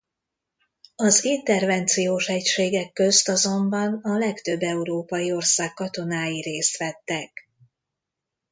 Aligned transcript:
Az 0.95 1.23
intervenciós 1.23 2.27
egységek 2.27 2.93
közt 2.93 3.29
azonban 3.29 3.99
a 4.03 4.17
legtöbb 4.17 4.61
európai 4.61 5.31
ország 5.33 5.73
katonái 5.73 6.41
részt 6.41 6.77
vettek. 6.77 7.49